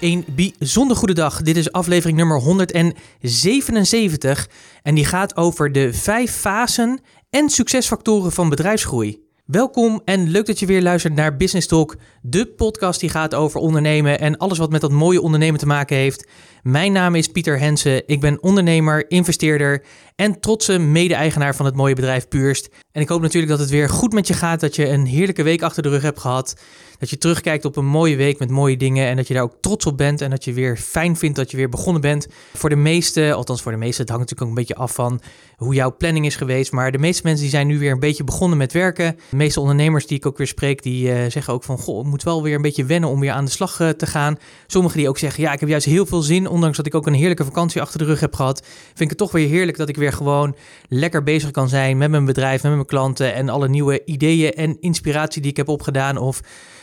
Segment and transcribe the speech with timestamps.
[0.00, 1.42] Een bijzonder goede dag.
[1.42, 4.48] Dit is aflevering nummer 177
[4.82, 9.26] en die gaat over de vijf fasen en succesfactoren van bedrijfsgroei.
[9.44, 13.60] Welkom en leuk dat je weer luistert naar Business Talk, de podcast die gaat over
[13.60, 16.28] ondernemen en alles wat met dat mooie ondernemen te maken heeft.
[16.62, 19.84] Mijn naam is Pieter Hensen, ik ben ondernemer, investeerder
[20.16, 22.68] en trotse mede-eigenaar van het mooie bedrijf Puurst.
[22.98, 25.42] En ik hoop natuurlijk dat het weer goed met je gaat, dat je een heerlijke
[25.42, 26.54] week achter de rug hebt gehad.
[26.98, 29.56] Dat je terugkijkt op een mooie week met mooie dingen en dat je daar ook
[29.60, 32.26] trots op bent en dat je weer fijn vindt dat je weer begonnen bent.
[32.54, 35.20] Voor de meeste, althans voor de meeste, het hangt natuurlijk ook een beetje af van
[35.56, 36.72] hoe jouw planning is geweest.
[36.72, 39.16] Maar de meeste mensen die zijn nu weer een beetje begonnen met werken.
[39.30, 42.10] De meeste ondernemers die ik ook weer spreek, die uh, zeggen ook van, goh, ik
[42.10, 44.38] moet wel weer een beetje wennen om weer aan de slag uh, te gaan.
[44.66, 47.06] Sommigen die ook zeggen, ja, ik heb juist heel veel zin, ondanks dat ik ook
[47.06, 48.62] een heerlijke vakantie achter de rug heb gehad.
[48.86, 50.56] Vind ik het toch weer heerlijk dat ik weer gewoon
[50.88, 54.76] lekker bezig kan zijn met mijn bedrijf, met mijn klanten en alle nieuwe ideeën en
[54.80, 56.16] inspiratie die ik heb opgedaan.
[56.16, 56.40] Of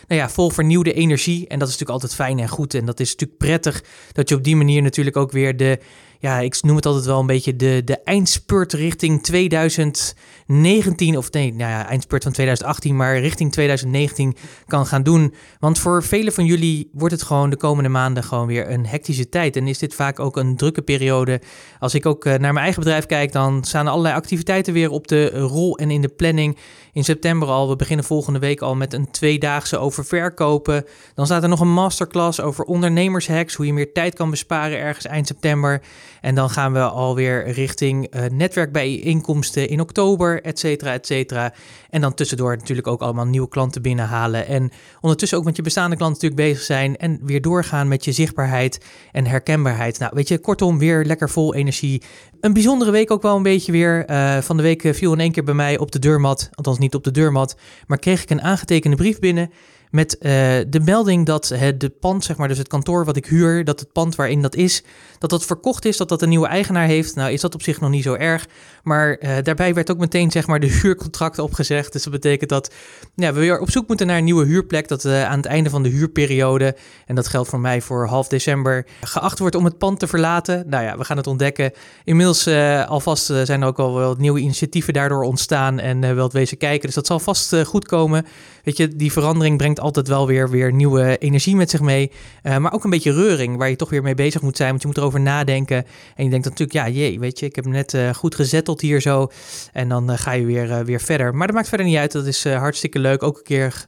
[0.08, 1.48] nou ja, vol vernieuwde energie.
[1.48, 2.74] En dat is natuurlijk altijd fijn en goed.
[2.74, 5.80] En dat is natuurlijk prettig dat je op die manier natuurlijk ook weer de
[6.26, 11.18] ja, ik noem het altijd wel een beetje de, de eindspurt richting 2019.
[11.18, 14.36] Of nee, nou ja, eindspurt van 2018, maar richting 2019
[14.68, 15.34] kan gaan doen.
[15.60, 19.30] Want voor velen van jullie wordt het gewoon de komende maanden gewoon weer een hectische
[19.30, 19.56] tijd.
[19.56, 21.42] En is dit vaak ook een drukke periode.
[21.80, 25.08] Als ik ook eh, naar mijn eigen bedrijf kijk, dan staan allerlei activiteiten weer op
[25.08, 26.58] de rol en in de planning.
[26.94, 30.86] In september al, we beginnen volgende week al met een tweedaagse over verkopen.
[31.14, 35.06] Dan staat er nog een masterclass over ondernemershacks, hoe je meer tijd kan besparen ergens
[35.06, 35.82] eind september.
[36.22, 41.54] En dan gaan we alweer richting uh, netwerkbijeenkomsten in oktober, et cetera, et cetera.
[41.90, 44.48] En dan tussendoor natuurlijk ook allemaal nieuwe klanten binnenhalen.
[44.48, 44.72] En
[45.02, 46.98] ondertussen ook met je bestaande klanten natuurlijk bezig zijn.
[46.98, 50.00] En weer doorgaan met je zichtbaarheid en herkenbaarheid.
[50.00, 52.02] Nou, weet je, kortom, weer lekker vol energie.
[52.40, 54.10] Een bijzondere week ook wel een beetje weer.
[54.10, 56.50] Uh, van de week viel in één keer bij mij op de deurmat.
[56.54, 57.56] Althans niet op de deurmat.
[57.88, 59.52] Maar kreeg ik een aangetekende brief binnen
[59.96, 60.32] met uh,
[60.68, 63.80] de melding dat het de pand, zeg maar, dus het kantoor wat ik huur, dat
[63.80, 64.84] het pand waarin dat is,
[65.20, 67.16] dat dat verkocht is, dat dat een nieuwe eigenaar heeft.
[67.16, 68.48] Nou is dat op zich nog niet zo erg,
[68.86, 71.94] maar uh, daarbij werd ook meteen, zeg maar, de huurcontract opgezegd.
[71.94, 72.74] Dus dat betekent dat
[73.16, 75.70] ja, we weer op zoek moeten naar een nieuwe huurplek, dat uh, aan het einde
[75.70, 76.76] van de huurperiode,
[77.06, 80.64] en dat geldt voor mij voor half december, geacht wordt om het pand te verlaten.
[80.70, 81.72] Nou ja, we gaan het ontdekken.
[82.04, 82.48] Inmiddels
[82.88, 86.86] alvast zijn er ook al wel nieuwe initiatieven daardoor ontstaan en wel het wezen kijken,
[86.86, 88.26] dus dat zal vast goed komen.
[88.64, 92.12] Weet je, die verandering brengt altijd wel weer, weer nieuwe energie met zich mee.
[92.44, 94.70] Maar ook een beetje reuring, waar je toch weer mee bezig moet zijn.
[94.70, 95.86] Want je moet erover nadenken.
[96.16, 98.36] En je denkt natuurlijk, ja, jee, weet je, ik heb net goed
[98.82, 99.32] hier zo.
[99.72, 101.36] En dan uh, ga je weer, weer verder.
[101.36, 102.12] Maar dat maakt verder niet uit.
[102.12, 103.24] Dat is hartstikke leuk.
[103.24, 103.86] Ook een keer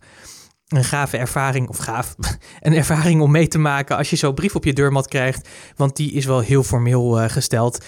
[0.68, 2.16] een gave ervaring, of gaaf,
[2.59, 5.50] een ervaring om mee te maken als je zo'n brief op je deurmat krijgt.
[5.75, 7.86] Want die is wel heel formeel gesteld.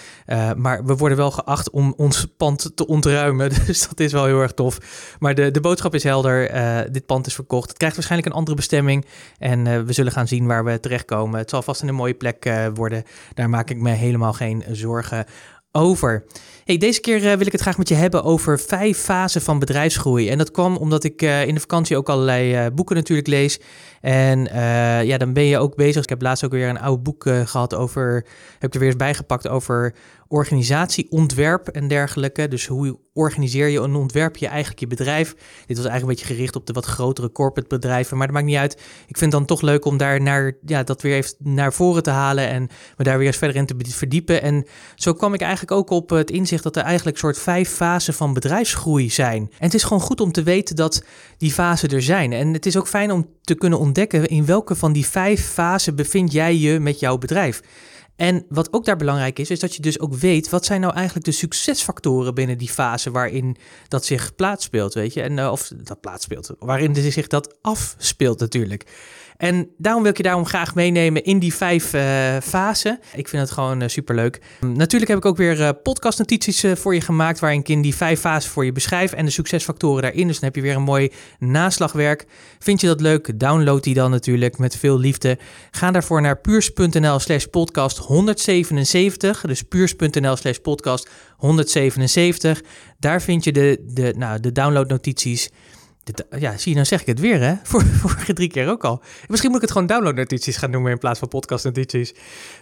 [0.56, 3.50] Maar we worden wel geacht om ons pand te ontruimen.
[3.66, 4.78] Dus dat is wel heel erg tof.
[5.20, 6.52] Maar de, de boodschap is helder.
[6.92, 7.70] Dit pand is verkocht.
[7.70, 9.06] Het krijgt waarschijnlijk een andere bestemming.
[9.38, 11.40] En we zullen gaan zien waar we terechtkomen.
[11.40, 13.04] Het zal vast een mooie plek worden.
[13.34, 15.26] Daar maak ik me helemaal geen zorgen
[15.72, 16.26] over.
[16.70, 19.60] Hey, deze keer uh, wil ik het graag met je hebben over vijf fasen van
[19.60, 20.30] bedrijfsgroei.
[20.30, 23.60] En dat kwam omdat ik uh, in de vakantie ook allerlei uh, boeken natuurlijk lees.
[24.02, 24.44] En
[25.06, 26.04] ja, dan ben je ook bezig.
[26.04, 28.26] Ik heb laatst ook weer een oud boek gehad over,
[28.60, 29.96] heb ik er weer eens bijgepakt over
[30.28, 32.48] organisatieontwerp en dergelijke.
[32.48, 35.34] Dus hoe organiseer je en ontwerp je eigenlijk je bedrijf?
[35.66, 38.48] Dit was eigenlijk een beetje gericht op de wat grotere corporate bedrijven, maar dat maakt
[38.48, 38.74] niet uit.
[39.08, 42.04] Ik vind het dan toch leuk om daar naar, ja, dat weer even naar voren
[42.04, 44.42] te halen en me daar weer eens verder in te verdiepen.
[44.42, 44.66] En
[44.96, 48.34] zo kwam ik eigenlijk ook op het inzicht dat er eigenlijk soort vijf fasen van
[48.34, 49.42] bedrijfsgroei zijn.
[49.42, 51.04] En het is gewoon goed om te weten dat
[51.38, 52.34] die fasen er zijn.
[52.34, 55.96] En het is ook fijn om te kunnen ontdekken in welke van die vijf fasen
[55.96, 57.62] bevind jij je met jouw bedrijf.
[58.20, 60.94] En wat ook daar belangrijk is, is dat je dus ook weet wat zijn nou
[60.94, 63.58] eigenlijk de succesfactoren binnen die fase waarin
[63.88, 65.22] dat zich plaatspeelt, weet je?
[65.22, 68.86] En, uh, of dat plaatspeelt, waarin zich dat afspeelt natuurlijk.
[69.40, 72.02] En daarom wil ik je daarom graag meenemen in die vijf uh,
[72.42, 73.00] fasen.
[73.14, 74.42] Ik vind het gewoon uh, superleuk.
[74.64, 77.40] Um, natuurlijk heb ik ook weer uh, podcastnotities voor je gemaakt...
[77.40, 79.14] waarin ik in die vijf fasen voor je beschrijf...
[79.14, 80.28] en de succesfactoren daarin.
[80.28, 82.26] Dus dan heb je weer een mooi naslagwerk.
[82.60, 83.40] Vind je dat leuk?
[83.40, 85.38] Download die dan natuurlijk met veel liefde.
[85.72, 89.42] Ga daarvoor naar puurs.nl slash podcast 177.
[89.42, 92.62] Dus puurs.nl slash podcast 177.
[92.98, 95.50] Daar vind je de, de, nou, de downloadnotities
[96.40, 97.54] Ja, zie je, dan zeg ik het weer, hè?
[98.02, 99.02] Vorige drie keer ook al.
[99.28, 102.14] Misschien moet ik het gewoon downloadnotities gaan noemen in plaats van podcastnotities.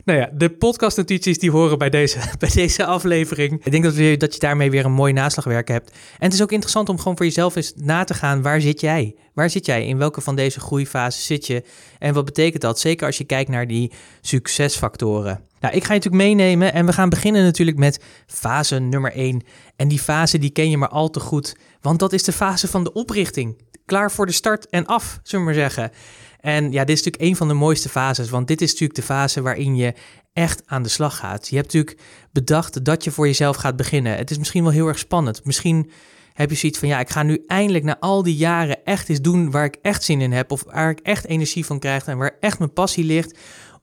[0.05, 3.65] Nou ja, de podcastnotities die horen bij deze, bij deze aflevering.
[3.65, 5.89] Ik denk dat, we, dat je daarmee weer een mooi naslagwerk hebt.
[5.89, 8.81] En het is ook interessant om gewoon voor jezelf eens na te gaan, waar zit
[8.81, 9.15] jij?
[9.33, 9.87] Waar zit jij?
[9.87, 11.63] In welke van deze groeifases zit je?
[11.99, 12.79] En wat betekent dat?
[12.79, 13.91] Zeker als je kijkt naar die
[14.21, 15.41] succesfactoren.
[15.59, 19.41] Nou, ik ga je natuurlijk meenemen en we gaan beginnen natuurlijk met fase nummer 1.
[19.75, 22.67] En die fase die ken je maar al te goed, want dat is de fase
[22.67, 23.61] van de oprichting.
[23.85, 25.91] Klaar voor de start en af, zullen we maar zeggen.
[26.39, 29.05] En ja, dit is natuurlijk een van de mooiste fases, want dit is natuurlijk de
[29.05, 29.93] fase waarin je
[30.33, 31.47] echt aan de slag gaat.
[31.47, 32.01] Je hebt natuurlijk
[32.31, 34.17] bedacht dat je voor jezelf gaat beginnen.
[34.17, 35.45] Het is misschien wel heel erg spannend.
[35.45, 35.91] Misschien
[36.33, 39.21] heb je zoiets van, ja, ik ga nu eindelijk na al die jaren echt eens
[39.21, 42.17] doen waar ik echt zin in heb, of waar ik echt energie van krijg en
[42.17, 43.37] waar echt mijn passie ligt.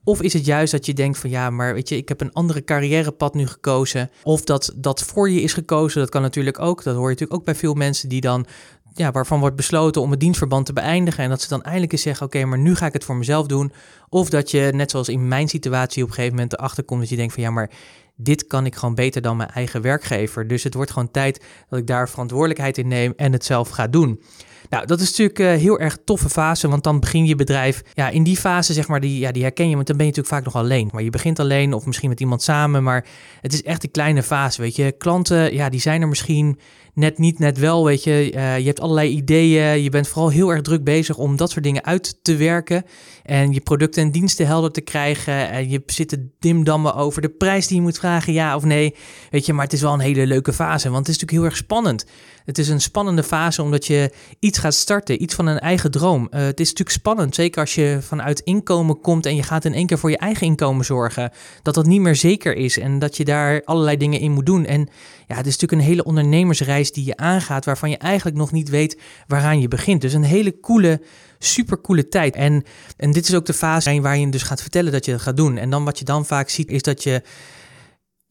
[0.05, 2.33] Of is het juist dat je denkt van ja, maar weet je, ik heb een
[2.33, 4.09] andere carrièrepad nu gekozen.
[4.23, 6.83] Of dat dat voor je is gekozen, dat kan natuurlijk ook.
[6.83, 8.45] Dat hoor je natuurlijk ook bij veel mensen die dan,
[8.93, 11.23] ja, waarvan wordt besloten om het dienstverband te beëindigen.
[11.23, 13.47] En dat ze dan eindelijk eens zeggen, oké, maar nu ga ik het voor mezelf
[13.47, 13.71] doen.
[14.09, 17.09] Of dat je, net zoals in mijn situatie, op een gegeven moment erachter komt dat
[17.09, 17.69] je denkt van ja, maar
[18.15, 20.47] dit kan ik gewoon beter dan mijn eigen werkgever.
[20.47, 23.87] Dus het wordt gewoon tijd dat ik daar verantwoordelijkheid in neem en het zelf ga
[23.87, 24.21] doen.
[24.69, 27.81] Nou, dat is natuurlijk uh, heel erg toffe fase, want dan begin je bedrijf.
[27.93, 30.11] Ja, in die fase, zeg maar, die, ja, die herken je, want dan ben je
[30.11, 30.89] natuurlijk vaak nog alleen.
[30.91, 33.05] Maar je begint alleen of misschien met iemand samen, maar
[33.41, 34.91] het is echt die kleine fase, weet je.
[34.97, 36.59] Klanten, ja, die zijn er misschien
[36.95, 38.31] net niet, net wel, weet je.
[38.35, 41.63] Uh, je hebt allerlei ideeën, je bent vooral heel erg druk bezig om dat soort
[41.63, 42.83] dingen uit te werken.
[43.23, 45.49] En je producten en diensten helder te krijgen.
[45.49, 48.95] En je zit te dimdammen over de prijs die je moet vragen, ja of nee.
[49.29, 51.43] Weet je, maar het is wel een hele leuke fase, want het is natuurlijk heel
[51.43, 52.05] erg spannend.
[52.45, 56.21] Het is een spannende fase omdat je iets gaat starten, iets van een eigen droom.
[56.21, 59.73] Uh, het is natuurlijk spannend, zeker als je vanuit inkomen komt en je gaat in
[59.73, 61.31] één keer voor je eigen inkomen zorgen.
[61.61, 64.65] Dat dat niet meer zeker is en dat je daar allerlei dingen in moet doen.
[64.65, 64.89] En
[65.27, 68.69] ja, het is natuurlijk een hele ondernemersreis die je aangaat, waarvan je eigenlijk nog niet
[68.69, 70.01] weet waaraan je begint.
[70.01, 71.01] Dus een hele coole
[71.39, 72.35] super coole tijd.
[72.35, 72.63] En,
[72.97, 75.37] en dit is ook de fase waar je dus gaat vertellen dat je dat gaat
[75.37, 75.57] doen.
[75.57, 77.21] En dan wat je dan vaak ziet is dat je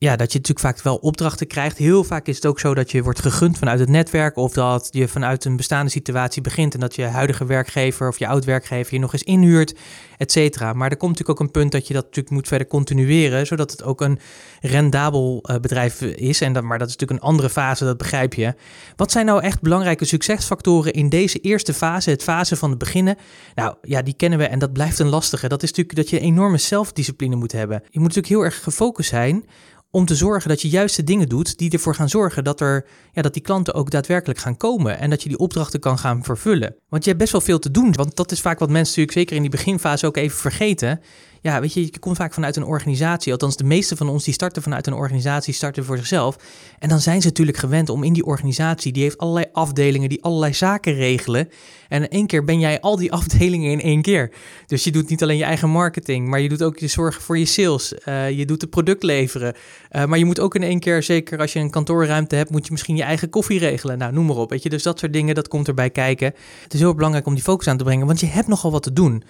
[0.04, 1.78] ja, dat je natuurlijk vaak wel opdrachten krijgt.
[1.78, 4.88] Heel vaak is het ook zo dat je wordt gegund vanuit het netwerk of dat
[4.90, 9.00] je vanuit een bestaande situatie begint en dat je huidige werkgever of je oud-werkgever je
[9.00, 9.74] nog eens inhuurt,
[10.16, 10.72] et cetera.
[10.72, 13.70] Maar er komt natuurlijk ook een punt dat je dat natuurlijk moet verder continueren, zodat
[13.70, 14.18] het ook een
[14.60, 16.40] rendabel uh, bedrijf is.
[16.40, 18.54] En dat, maar dat is natuurlijk een andere fase, dat begrijp je.
[18.96, 23.16] Wat zijn nou echt belangrijke succesfactoren in deze eerste fase, het fase van het beginnen?
[23.54, 25.48] Nou ja, die kennen we en dat blijft een lastige.
[25.48, 27.82] Dat is natuurlijk dat je enorme zelfdiscipline moet hebben.
[27.90, 29.44] Je moet natuurlijk heel erg gefocust zijn
[29.94, 32.86] om te zorgen dat je juist de dingen doet die ervoor gaan zorgen dat, er,
[33.12, 36.24] ja, dat die klanten ook daadwerkelijk gaan komen en dat je die opdrachten kan gaan
[36.24, 36.74] vervullen.
[36.88, 39.18] Want je hebt best wel veel te doen, want dat is vaak wat mensen natuurlijk
[39.18, 41.00] zeker in die beginfase ook even vergeten
[41.44, 43.32] ja, weet je, je komt vaak vanuit een organisatie.
[43.32, 46.36] Althans, de meeste van ons die starten vanuit een organisatie, starten voor zichzelf.
[46.78, 50.22] En dan zijn ze natuurlijk gewend om in die organisatie, die heeft allerlei afdelingen die
[50.22, 51.48] allerlei zaken regelen.
[51.88, 54.30] En in één keer ben jij al die afdelingen in één keer.
[54.66, 57.38] Dus je doet niet alleen je eigen marketing, maar je doet ook je zorgen voor
[57.38, 57.94] je sales.
[58.08, 59.54] Uh, je doet het product leveren.
[59.90, 62.66] Uh, maar je moet ook in één keer, zeker als je een kantoorruimte hebt, moet
[62.66, 63.98] je misschien je eigen koffie regelen.
[63.98, 64.50] Nou, noem maar op.
[64.50, 66.34] Weet je, dus dat soort dingen, dat komt erbij kijken.
[66.62, 68.82] Het is heel belangrijk om die focus aan te brengen, want je hebt nogal wat
[68.82, 69.24] te doen.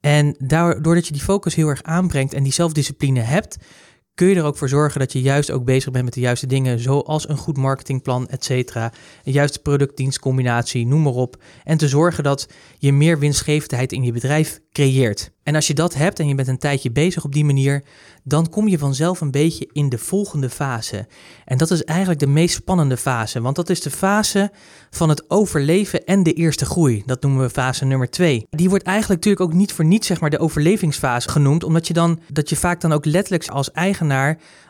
[0.00, 3.56] En doordat je die focus heel erg aanbrengt en die zelfdiscipline hebt,
[4.18, 6.46] kun je er ook voor zorgen dat je juist ook bezig bent met de juiste
[6.46, 8.92] dingen, zoals een goed marketingplan, et cetera.
[9.24, 11.42] Een juiste product-dienstcombinatie, noem maar op.
[11.64, 12.48] En te zorgen dat
[12.78, 15.30] je meer winstgevendheid in je bedrijf creëert.
[15.42, 17.82] En als je dat hebt en je bent een tijdje bezig op die manier,
[18.24, 21.06] dan kom je vanzelf een beetje in de volgende fase.
[21.44, 24.50] En dat is eigenlijk de meest spannende fase, want dat is de fase
[24.90, 27.02] van het overleven en de eerste groei.
[27.06, 28.46] Dat noemen we fase nummer 2.
[28.50, 31.94] Die wordt eigenlijk natuurlijk ook niet voor niets zeg maar de overlevingsfase genoemd, omdat je
[31.94, 33.72] dan dat je vaak dan ook letterlijk als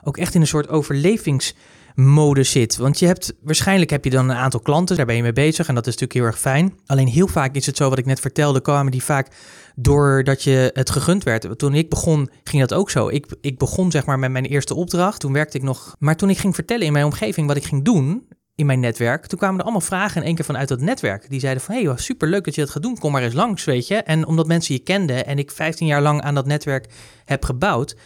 [0.02, 1.54] ook echt in een soort overlevings
[1.94, 2.76] mode zit.
[2.76, 5.68] Want je hebt waarschijnlijk heb je dan een aantal klanten, daar ben je mee bezig
[5.68, 6.74] en dat is natuurlijk heel erg fijn.
[6.86, 9.28] Alleen heel vaak is het zo, wat ik net vertelde, kwamen die vaak
[9.74, 11.58] doordat je het gegund werd.
[11.58, 13.08] Toen ik begon, ging dat ook zo.
[13.08, 15.20] Ik, ik begon zeg maar met mijn eerste opdracht.
[15.20, 15.96] Toen werkte ik nog.
[15.98, 18.26] Maar toen ik ging vertellen in mijn omgeving wat ik ging doen,
[18.58, 19.26] in mijn netwerk.
[19.26, 21.30] Toen kwamen er allemaal vragen in één keer vanuit dat netwerk.
[21.30, 22.98] Die zeiden van, hé, hey, super leuk dat je dat gaat doen.
[22.98, 23.94] Kom maar eens langs, weet je.
[23.94, 26.86] En omdat mensen je kenden en ik 15 jaar lang aan dat netwerk
[27.24, 27.96] heb gebouwd,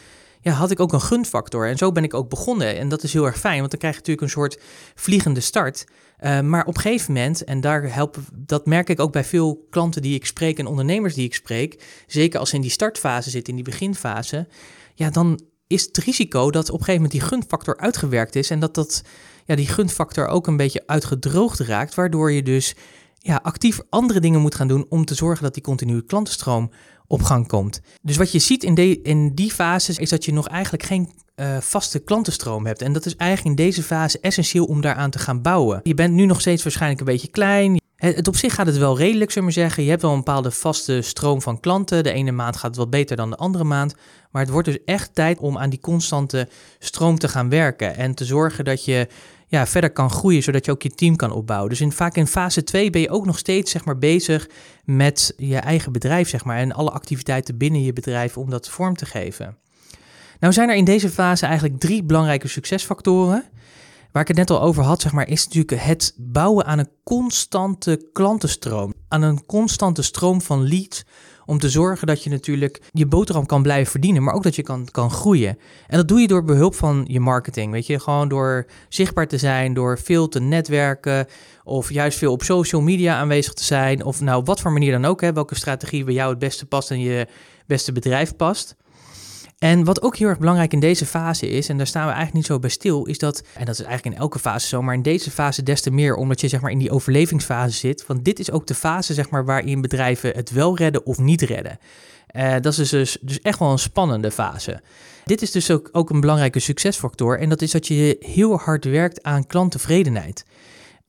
[0.42, 1.68] ja, had ik ook een gunfactor.
[1.68, 2.78] En zo ben ik ook begonnen.
[2.78, 4.60] En dat is heel erg fijn, want dan krijg je natuurlijk een soort
[4.94, 5.84] vliegende start.
[6.20, 9.66] Uh, maar op een gegeven moment, en daar helpen, dat merk ik ook bij veel
[9.70, 13.30] klanten die ik spreek en ondernemers die ik spreek, zeker als ze in die startfase
[13.30, 14.48] zitten, in die beginfase,
[14.94, 18.60] ja, dan is het risico dat op een gegeven moment die gunfactor uitgewerkt is en
[18.60, 19.02] dat, dat
[19.44, 22.74] ja, die gunfactor ook een beetje uitgedroogd raakt, waardoor je dus
[23.18, 26.70] ja, actief andere dingen moet gaan doen om te zorgen dat die continue klantenstroom
[27.12, 27.80] op gang komt.
[28.02, 31.10] Dus wat je ziet in, de, in die fase is dat je nog eigenlijk geen
[31.36, 32.82] uh, vaste klantenstroom hebt.
[32.82, 35.80] En dat is eigenlijk in deze fase essentieel om daaraan te gaan bouwen.
[35.82, 37.80] Je bent nu nog steeds waarschijnlijk een beetje klein.
[37.96, 39.82] Het, op zich gaat het wel redelijk, zullen we zeggen.
[39.82, 42.02] Je hebt wel een bepaalde vaste stroom van klanten.
[42.02, 43.94] De ene maand gaat het wat beter dan de andere maand.
[44.30, 47.96] Maar het wordt dus echt tijd om aan die constante stroom te gaan werken.
[47.96, 49.08] En te zorgen dat je
[49.52, 51.70] ja, verder kan groeien, zodat je ook je team kan opbouwen.
[51.70, 54.48] Dus in, vaak in fase 2 ben je ook nog steeds zeg maar, bezig
[54.84, 58.96] met je eigen bedrijf zeg maar, en alle activiteiten binnen je bedrijf om dat vorm
[58.96, 59.56] te geven.
[60.40, 63.44] Nou zijn er in deze fase eigenlijk drie belangrijke succesfactoren.
[64.12, 66.90] Waar ik het net al over had, zeg maar, is natuurlijk het bouwen aan een
[67.04, 68.94] constante klantenstroom.
[69.08, 71.04] Aan een constante stroom van leads.
[71.46, 74.62] Om te zorgen dat je natuurlijk je boterham kan blijven verdienen, maar ook dat je
[74.62, 75.58] kan, kan groeien.
[75.86, 77.72] En dat doe je door behulp van je marketing.
[77.72, 81.26] Weet je, gewoon door zichtbaar te zijn, door veel te netwerken.
[81.64, 84.04] Of juist veel op social media aanwezig te zijn.
[84.04, 86.90] Of nou, wat voor manier dan ook, hè, welke strategie bij jou het beste past
[86.90, 87.26] en je
[87.66, 88.76] beste bedrijf past.
[89.62, 92.36] En wat ook heel erg belangrijk in deze fase is, en daar staan we eigenlijk
[92.36, 94.94] niet zo bij stil, is dat, en dat is eigenlijk in elke fase zo, maar
[94.94, 98.06] in deze fase des te meer, omdat je zeg maar in die overlevingsfase zit.
[98.06, 101.42] Want dit is ook de fase zeg maar waarin bedrijven het wel redden of niet
[101.42, 101.78] redden.
[102.36, 104.80] Uh, dat is dus, dus echt wel een spannende fase.
[105.24, 108.84] Dit is dus ook, ook een belangrijke succesfactor en dat is dat je heel hard
[108.84, 110.44] werkt aan klanttevredenheid.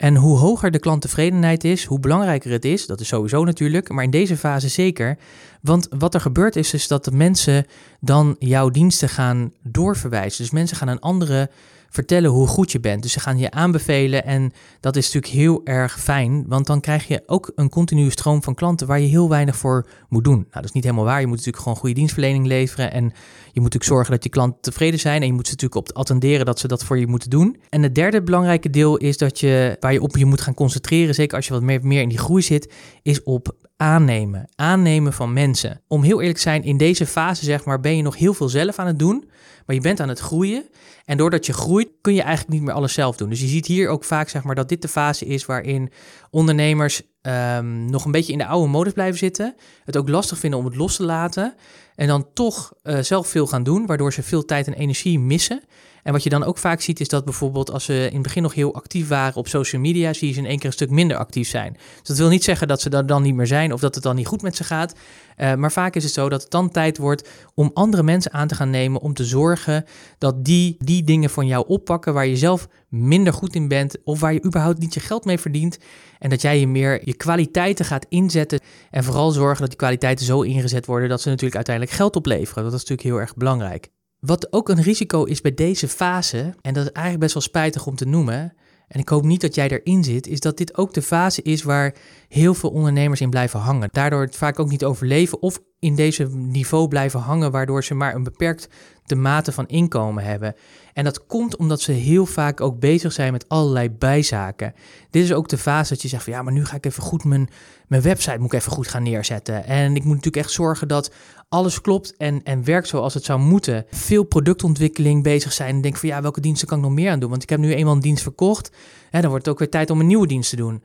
[0.03, 2.86] En hoe hoger de klanttevredenheid is, hoe belangrijker het is.
[2.86, 5.17] Dat is sowieso natuurlijk, maar in deze fase zeker.
[5.62, 7.65] Want wat er gebeurt is, is dat de mensen
[8.00, 10.43] dan jouw diensten gaan doorverwijzen.
[10.43, 11.50] Dus mensen gaan een andere
[11.93, 13.01] vertellen hoe goed je bent.
[13.01, 17.07] Dus ze gaan je aanbevelen en dat is natuurlijk heel erg fijn, want dan krijg
[17.07, 20.38] je ook een continue stroom van klanten waar je heel weinig voor moet doen.
[20.38, 21.19] Nou, dat is niet helemaal waar.
[21.19, 24.62] Je moet natuurlijk gewoon goede dienstverlening leveren en je moet natuurlijk zorgen dat je klanten
[24.62, 27.29] tevreden zijn en je moet ze natuurlijk op attenderen dat ze dat voor je moeten
[27.29, 27.57] doen.
[27.69, 31.15] En het derde belangrijke deel is dat je, waar je op je moet gaan concentreren,
[31.15, 34.50] zeker als je wat meer, meer in die groei zit, is op aannemen.
[34.55, 35.81] Aannemen van mensen.
[35.88, 38.50] Om heel eerlijk te zijn, in deze fase zeg maar, ben je nog heel veel
[38.50, 39.29] zelf aan het doen,
[39.65, 40.70] maar je bent aan het groeien.
[41.05, 43.29] En doordat je groeit, kun je eigenlijk niet meer alles zelf doen.
[43.29, 45.91] Dus je ziet hier ook vaak zeg maar, dat dit de fase is waarin
[46.29, 49.56] ondernemers um, nog een beetje in de oude modus blijven zitten.
[49.86, 51.56] Het ook lastig vinden om het los te laten.
[51.96, 55.62] En dan toch uh, zelf veel gaan doen, waardoor ze veel tijd en energie missen.
[56.03, 58.42] En wat je dan ook vaak ziet, is dat bijvoorbeeld als ze in het begin
[58.42, 60.89] nog heel actief waren op social media, zie je ze in één keer een stuk
[60.89, 61.74] minder actief zijn.
[61.74, 64.03] Dus dat wil niet zeggen dat ze dat dan niet meer zijn of dat het
[64.03, 64.94] dan niet goed met ze gaat.
[65.38, 68.48] Uh, maar vaak is het zo dat het dan tijd wordt om andere mensen aan
[68.48, 69.86] te gaan nemen om te zorgen
[70.18, 74.19] dat die die dingen van jou oppakken waar je zelf minder goed in bent of
[74.19, 75.77] waar je überhaupt niet je geld mee verdient.
[76.19, 78.59] En dat jij je meer je kwaliteiten gaat inzetten
[78.89, 82.63] en vooral zorgen dat die kwaliteiten zo ingezet worden dat ze natuurlijk uiteindelijk geld opleveren.
[82.63, 83.89] Dat is natuurlijk heel erg belangrijk.
[84.19, 87.85] Wat ook een risico is bij deze fase, en dat is eigenlijk best wel spijtig
[87.85, 88.53] om te noemen,
[88.88, 91.63] en ik hoop niet dat jij erin zit, is dat dit ook de fase is
[91.63, 91.95] waar
[92.27, 93.89] heel veel ondernemers in blijven hangen.
[93.91, 98.15] Daardoor het vaak ook niet overleven of in deze niveau blijven hangen, waardoor ze maar
[98.15, 98.69] een beperkt
[99.05, 100.55] de mate van inkomen hebben.
[100.93, 104.73] En dat komt omdat ze heel vaak ook bezig zijn met allerlei bijzaken.
[105.09, 107.03] Dit is ook de fase dat je zegt van ja, maar nu ga ik even
[107.03, 107.50] goed mijn,
[107.88, 109.65] mijn website moet ik even goed gaan neerzetten.
[109.65, 111.12] En ik moet natuurlijk echt zorgen dat
[111.50, 113.85] alles klopt en, en werkt zoals het zou moeten.
[113.91, 117.19] Veel productontwikkeling bezig zijn en denk van ja, welke diensten kan ik nog meer aan
[117.19, 117.29] doen?
[117.29, 118.71] Want ik heb nu eenmaal een dienst verkocht.
[119.12, 120.83] En dan wordt het ook weer tijd om een nieuwe dienst te doen.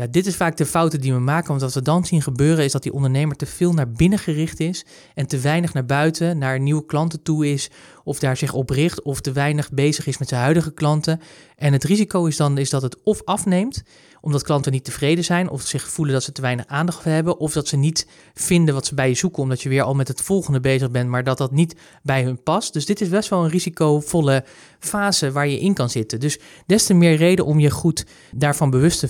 [0.00, 2.64] Ja, dit is vaak de fouten die we maken, want wat we dan zien gebeuren
[2.64, 6.38] is dat die ondernemer te veel naar binnen gericht is en te weinig naar buiten,
[6.38, 7.70] naar nieuwe klanten toe is,
[8.04, 11.20] of daar zich op richt, of te weinig bezig is met zijn huidige klanten.
[11.56, 13.82] En het risico is dan is dat het of afneemt,
[14.20, 17.52] omdat klanten niet tevreden zijn, of zich voelen dat ze te weinig aandacht hebben, of
[17.52, 20.20] dat ze niet vinden wat ze bij je zoeken, omdat je weer al met het
[20.20, 22.72] volgende bezig bent, maar dat dat niet bij hun past.
[22.72, 24.44] Dus dit is best wel een risicovolle
[24.78, 26.20] fase waar je in kan zitten.
[26.20, 29.00] Dus des te meer reden om je goed daarvan bewust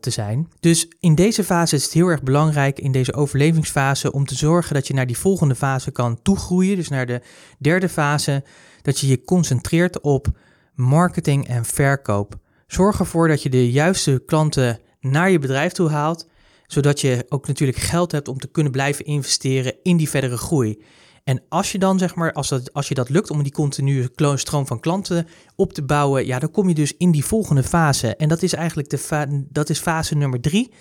[0.00, 0.48] te zijn.
[0.60, 4.74] Dus in deze fase is het heel erg belangrijk, in deze overlevingsfase, om te zorgen
[4.74, 6.76] dat je naar die volgende fase kan toegroeien.
[6.76, 7.20] Dus naar de
[7.58, 8.44] derde fase,
[8.82, 10.28] dat je je concentreert op
[10.74, 12.38] marketing en verkoop.
[12.70, 16.26] Zorg ervoor dat je de juiste klanten naar je bedrijf toe haalt,
[16.66, 20.82] zodat je ook natuurlijk geld hebt om te kunnen blijven investeren in die verdere groei.
[21.24, 24.08] En als je dan zeg maar, als, dat, als je dat lukt om die continue
[24.34, 28.16] stroom van klanten op te bouwen, ja, dan kom je dus in die volgende fase.
[28.16, 30.72] En dat is eigenlijk de dat is fase nummer drie.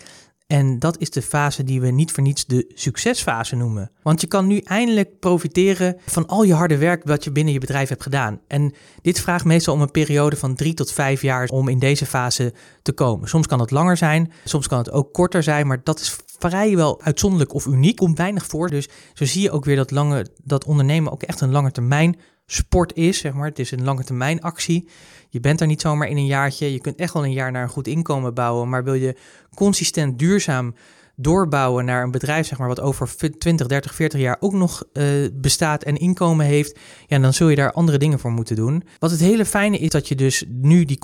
[0.51, 3.91] En dat is de fase die we niet voor niets de succesfase noemen.
[4.01, 7.60] Want je kan nu eindelijk profiteren van al je harde werk wat je binnen je
[7.60, 8.41] bedrijf hebt gedaan.
[8.48, 12.06] En dit vraagt meestal om een periode van drie tot vijf jaar om in deze
[12.06, 13.29] fase te komen.
[13.29, 17.01] Soms kan het langer zijn, soms kan het ook korter zijn, maar dat is vrijwel
[17.01, 17.96] uitzonderlijk of uniek.
[17.96, 18.70] Komt weinig voor.
[18.70, 22.18] Dus zo zie je ook weer dat, lange, dat ondernemen ook echt een lange termijn
[22.51, 23.18] sport is.
[23.18, 23.48] Zeg maar.
[23.48, 24.88] Het is een lange termijn actie.
[25.29, 26.74] Je bent er niet zomaar in een jaartje.
[26.74, 28.70] Je kunt echt wel een jaar naar een goed inkomen bouwen.
[28.70, 29.15] Maar wil je
[29.56, 30.74] consistent duurzaam
[31.21, 35.27] doorbouwen naar een bedrijf, zeg maar, wat over 20, 30, 40 jaar ook nog uh,
[35.33, 38.83] bestaat en inkomen heeft, ja, dan zul je daar andere dingen voor moeten doen.
[38.99, 40.97] Wat het hele fijne is dat je dus nu die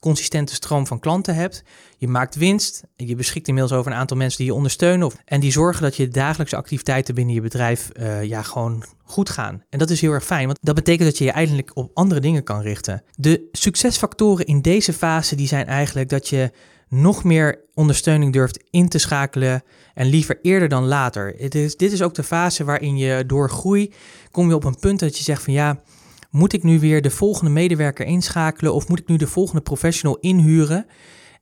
[0.00, 1.62] consistente stroom van klanten hebt.
[1.96, 5.52] Je maakt winst, je beschikt inmiddels over een aantal mensen die je ondersteunen en die
[5.52, 9.62] zorgen dat je dagelijkse activiteiten binnen je bedrijf uh, ja, gewoon goed gaan.
[9.70, 12.20] En dat is heel erg fijn, want dat betekent dat je je eindelijk op andere
[12.20, 13.02] dingen kan richten.
[13.16, 16.50] De succesfactoren in deze fase die zijn eigenlijk dat je
[16.88, 19.62] nog meer ondersteuning durft in te schakelen
[19.94, 21.34] en liever eerder dan later.
[21.36, 23.92] Het is, dit is ook de fase waarin je door groei
[24.30, 25.82] kom je op een punt dat je zegt van ja,
[26.30, 30.18] moet ik nu weer de volgende medewerker inschakelen of moet ik nu de volgende professional
[30.18, 30.86] inhuren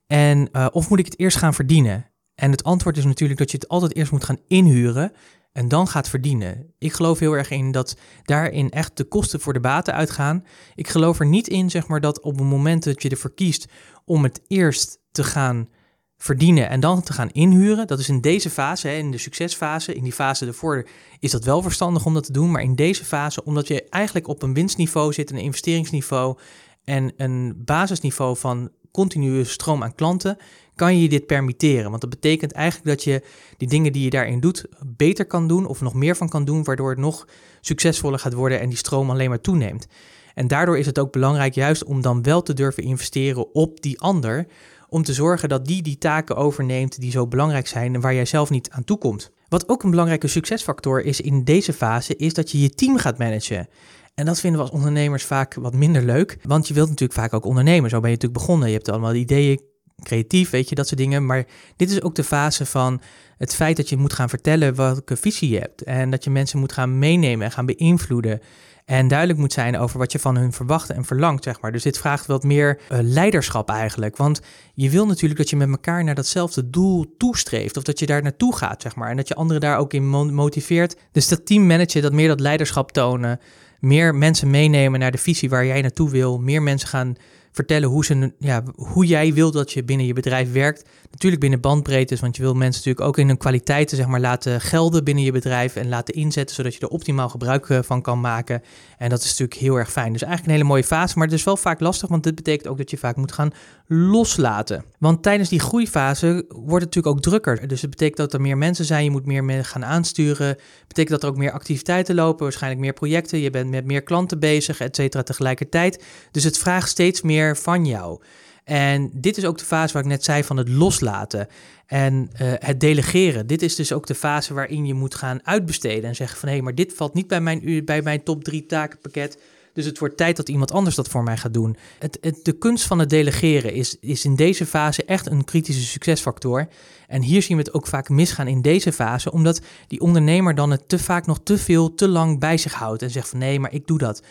[0.07, 2.11] en uh, of moet ik het eerst gaan verdienen?
[2.35, 5.11] En het antwoord is natuurlijk dat je het altijd eerst moet gaan inhuren
[5.51, 6.73] en dan gaat verdienen.
[6.77, 10.43] Ik geloof heel erg in dat daarin echt de kosten voor de baten uitgaan.
[10.75, 13.67] Ik geloof er niet in, zeg maar, dat op het moment dat je ervoor kiest
[14.05, 15.69] om het eerst te gaan
[16.17, 17.87] verdienen en dan te gaan inhuren.
[17.87, 20.87] Dat is in deze fase, in de succesfase, in die fase ervoor
[21.19, 22.51] is dat wel verstandig om dat te doen.
[22.51, 26.37] Maar in deze fase, omdat je eigenlijk op een winstniveau zit, een investeringsniveau
[26.83, 30.37] en een basisniveau van continue stroom aan klanten,
[30.75, 31.89] kan je dit permitteren.
[31.89, 33.23] Want dat betekent eigenlijk dat je
[33.57, 36.63] die dingen die je daarin doet beter kan doen of nog meer van kan doen,
[36.63, 37.27] waardoor het nog
[37.61, 39.87] succesvoller gaat worden en die stroom alleen maar toeneemt.
[40.33, 43.99] En daardoor is het ook belangrijk juist om dan wel te durven investeren op die
[43.99, 44.47] ander,
[44.89, 48.25] om te zorgen dat die die taken overneemt die zo belangrijk zijn en waar jij
[48.25, 49.31] zelf niet aan toe komt.
[49.47, 53.17] Wat ook een belangrijke succesfactor is in deze fase, is dat je je team gaat
[53.17, 53.67] managen.
[54.15, 57.33] En dat vinden we als ondernemers vaak wat minder leuk, want je wilt natuurlijk vaak
[57.33, 57.89] ook ondernemen.
[57.89, 58.67] Zo ben je natuurlijk begonnen.
[58.67, 59.61] Je hebt allemaal ideeën,
[60.03, 61.25] creatief, weet je, dat soort dingen.
[61.25, 63.01] Maar dit is ook de fase van
[63.37, 65.83] het feit dat je moet gaan vertellen welke visie je hebt.
[65.83, 68.41] En dat je mensen moet gaan meenemen en gaan beïnvloeden.
[68.87, 71.71] En duidelijk moet zijn over wat je van hun verwacht en verlangt, zeg maar.
[71.71, 74.17] Dus dit vraagt wat meer uh, leiderschap eigenlijk.
[74.17, 74.41] Want
[74.73, 77.77] je wil natuurlijk dat je met elkaar naar datzelfde doel toestreeft.
[77.77, 79.09] Of dat je daar naartoe gaat, zeg maar.
[79.09, 80.95] En dat je anderen daar ook in motiveert.
[81.11, 83.39] Dus dat team managen, dat meer dat leiderschap tonen.
[83.79, 86.39] Meer mensen meenemen naar de visie waar jij naartoe wil.
[86.39, 87.15] Meer mensen gaan
[87.57, 90.89] vertellen hoe, ze, ja, hoe jij wil dat je binnen je bedrijf werkt.
[91.11, 94.61] Natuurlijk binnen bandbreedtes, want je wil mensen natuurlijk ook in hun kwaliteiten zeg maar, laten
[94.61, 98.19] gelden binnen je bedrijf en laten inzetten, zodat je er optimaal gebruik eh, van kan
[98.19, 98.61] maken.
[98.97, 100.11] En dat is natuurlijk heel erg fijn.
[100.11, 102.67] Dus eigenlijk een hele mooie fase, maar het is wel vaak lastig, want dit betekent
[102.67, 103.51] ook dat je vaak moet gaan
[103.87, 104.83] loslaten.
[104.99, 107.67] Want tijdens die groeifase wordt het natuurlijk ook drukker.
[107.67, 110.47] Dus het betekent dat er meer mensen zijn, je moet meer gaan aansturen.
[110.47, 113.39] Het betekent dat er ook meer activiteiten lopen, waarschijnlijk meer projecten.
[113.39, 116.03] Je bent met meer klanten bezig, et cetera, tegelijkertijd.
[116.31, 118.21] Dus het vraagt steeds meer van jou.
[118.63, 121.47] En dit is ook de fase waar ik net zei van het loslaten
[121.85, 123.47] en uh, het delegeren.
[123.47, 126.55] Dit is dus ook de fase waarin je moet gaan uitbesteden en zeggen van hé,
[126.55, 129.37] hey, maar dit valt niet bij mijn, bij mijn top drie takenpakket.
[129.77, 131.77] Dus het wordt tijd dat iemand anders dat voor mij gaat doen.
[131.99, 136.67] Het, de kunst van het delegeren is, is in deze fase echt een kritische succesfactor.
[137.07, 140.71] En hier zien we het ook vaak misgaan in deze fase, omdat die ondernemer dan
[140.71, 143.59] het te vaak nog te veel, te lang bij zich houdt en zegt van nee,
[143.59, 144.23] maar ik doe dat.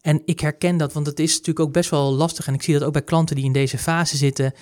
[0.00, 2.46] En ik herken dat, want het is natuurlijk ook best wel lastig.
[2.46, 4.52] En ik zie dat ook bij klanten die in deze fase zitten.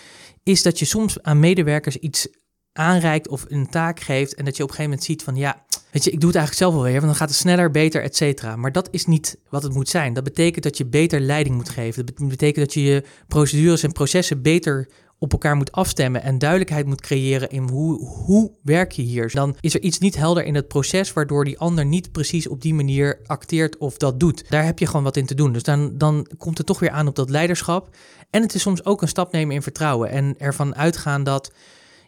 [0.42, 2.29] Is dat je soms aan medewerkers iets
[2.72, 4.35] aanreikt of een taak geeft.
[4.35, 6.38] En dat je op een gegeven moment ziet van ja, weet je, ik doe het
[6.38, 6.92] eigenlijk zelf wel weer.
[6.92, 8.57] Want dan gaat het sneller, beter, et cetera.
[8.57, 10.14] Maar dat is niet wat het moet zijn.
[10.14, 12.07] Dat betekent dat je beter leiding moet geven.
[12.07, 14.88] Dat betekent dat je je procedures en processen beter
[15.20, 19.31] op elkaar moet afstemmen en duidelijkheid moet creëren in hoe, hoe werk je hier.
[19.33, 22.62] Dan is er iets niet helder in het proces, waardoor die ander niet precies op
[22.62, 24.50] die manier acteert of dat doet.
[24.50, 25.53] Daar heb je gewoon wat in te doen.
[25.53, 27.96] Dus dan, dan komt het toch weer aan op dat leiderschap.
[28.31, 31.53] En het is soms ook een stap nemen in vertrouwen en ervan uitgaan dat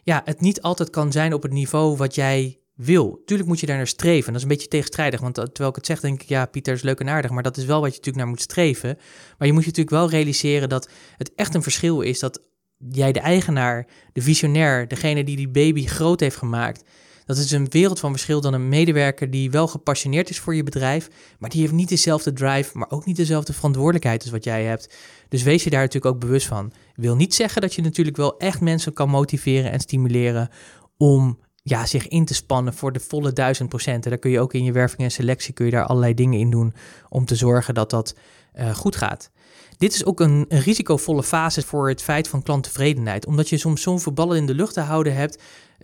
[0.03, 3.21] ja, het niet altijd kan zijn op het niveau wat jij wil.
[3.25, 4.27] Tuurlijk moet je daar naar streven.
[4.27, 6.81] Dat is een beetje tegenstrijdig, want terwijl ik het zeg, denk ik, ja, Pieter is
[6.81, 8.97] leuk en aardig, maar dat is wel wat je natuurlijk naar moet streven.
[9.37, 12.41] Maar je moet je natuurlijk wel realiseren dat het echt een verschil is dat
[12.89, 16.83] jij de eigenaar, de visionair, degene die die baby groot heeft gemaakt,
[17.25, 20.63] dat is een wereld van verschil dan een medewerker die wel gepassioneerd is voor je
[20.63, 21.07] bedrijf,
[21.39, 24.95] maar die heeft niet dezelfde drive, maar ook niet dezelfde verantwoordelijkheid als wat jij hebt.
[25.29, 26.71] Dus wees je daar natuurlijk ook bewust van.
[26.95, 30.49] Wil niet zeggen dat je natuurlijk wel echt mensen kan motiveren en stimuleren
[30.97, 34.03] om ja, zich in te spannen voor de volle duizend procent.
[34.03, 36.49] Daar kun je ook in je werving en selectie kun je daar allerlei dingen in
[36.49, 36.73] doen
[37.09, 38.15] om te zorgen dat dat
[38.55, 39.31] uh, goed gaat.
[39.77, 43.25] Dit is ook een, risicovolle fase voor het feit van klanttevredenheid.
[43.25, 45.41] Omdat je soms zoveel ballen in de lucht te houden hebt,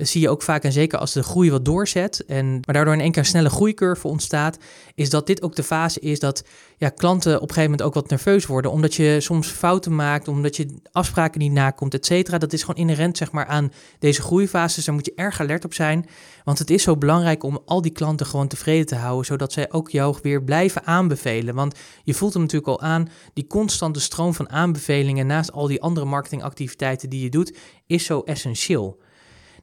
[0.08, 3.02] zie je ook vaak, en zeker als de groei wat doorzet, en, maar daardoor in
[3.02, 4.58] één keer snelle groeicurve ontstaat,
[4.96, 6.44] is dat dit ook de fase is dat
[6.78, 10.28] ja, klanten op een gegeven moment ook wat nerveus worden, omdat je soms fouten maakt,
[10.28, 12.38] omdat je afspraken niet nakomt, et cetera.
[12.38, 14.86] Dat is gewoon inherent zeg maar, aan deze groeifases.
[14.86, 16.06] Daar moet je erg alert op zijn,
[16.44, 19.72] want het is zo belangrijk om al die klanten gewoon tevreden te houden, zodat zij
[19.72, 21.56] ook jou weer blijven aanbevelen.
[21.56, 25.82] Want je voelt hem natuurlijk al aan, die constante stroom van aanbevelingen naast al die
[25.82, 27.58] andere marketingactiviteiten die je doet,
[27.88, 29.00] is zo essentieel.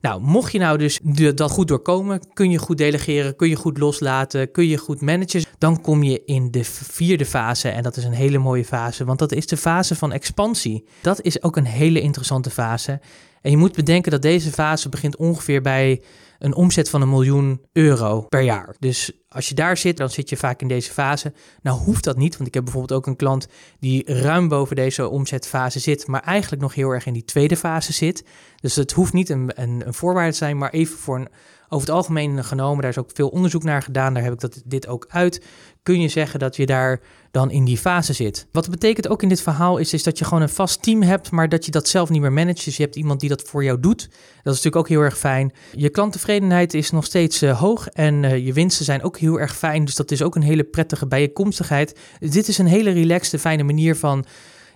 [0.01, 1.01] Nou, mocht je nou dus
[1.35, 5.45] dat goed doorkomen, kun je goed delegeren, kun je goed loslaten, kun je goed managen,
[5.59, 9.19] dan kom je in de vierde fase en dat is een hele mooie fase, want
[9.19, 10.85] dat is de fase van expansie.
[11.03, 13.01] Dat is ook een hele interessante fase.
[13.43, 16.01] En je moet bedenken dat deze fase begint ongeveer bij
[16.39, 18.75] een omzet van een miljoen euro per jaar.
[18.79, 21.33] Dus als je daar zit, dan zit je vaak in deze fase.
[21.63, 23.49] Nou hoeft dat niet, want ik heb bijvoorbeeld ook een klant
[23.81, 27.93] die ruim boven deze omzetfase zit, maar eigenlijk nog heel erg in die tweede fase
[27.93, 28.25] zit.
[28.61, 31.29] Dus het hoeft niet een, een, een voorwaarde te zijn, maar even voor een
[31.69, 34.63] over het algemeen genomen, daar is ook veel onderzoek naar gedaan, daar heb ik dat,
[34.65, 35.45] dit ook uit,
[35.83, 38.47] kun je zeggen dat je daar dan in die fase zit.
[38.53, 41.31] Wat betekent ook in dit verhaal is, is dat je gewoon een vast team hebt,
[41.31, 42.65] maar dat je dat zelf niet meer managt.
[42.65, 44.01] Dus je hebt iemand die dat voor jou doet.
[44.01, 45.53] Dat is natuurlijk ook heel erg fijn.
[45.73, 45.91] Je
[46.27, 49.85] klanttevredenheid is nog steeds uh, hoog en uh, je winsten zijn ook heel erg fijn.
[49.85, 51.99] Dus dat is ook een hele prettige bijeenkomstigheid.
[52.19, 54.25] dit is een hele relaxte, fijne manier van,